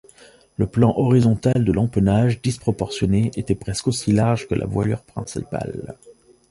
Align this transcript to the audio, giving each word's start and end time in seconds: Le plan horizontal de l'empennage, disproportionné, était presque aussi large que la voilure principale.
Le 0.57 0.65
plan 0.65 0.95
horizontal 0.97 1.63
de 1.63 1.71
l'empennage, 1.71 2.41
disproportionné, 2.41 3.29
était 3.35 3.53
presque 3.53 3.85
aussi 3.87 4.11
large 4.11 4.47
que 4.47 4.55
la 4.55 4.65
voilure 4.65 5.03
principale. 5.03 5.95